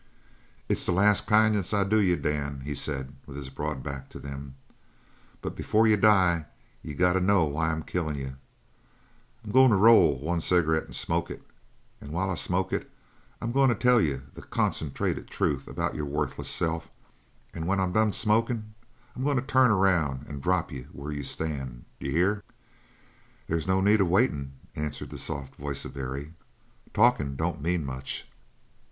[0.67, 4.17] "It's the last kindness I do you, Dan," he said, with his broad back to
[4.19, 4.55] them.
[5.43, 6.47] "But before you die
[6.81, 8.35] you got to know why I'm killin' you.
[9.45, 11.43] I'm going to roll one cigarette and smoke it
[12.01, 12.89] and while I smoke it
[13.43, 16.89] I'm goin' to tell you the concentrated truth about your worthless self
[17.53, 18.73] and when I'm done smokin'
[19.15, 21.85] I'm goin' to turn around and drop you where you stand.
[21.99, 22.43] D'ye hear?"
[23.47, 26.33] "They's no need of waitin'," answered the soft voice of Barry.
[26.91, 28.27] "Talkin' don't mean much."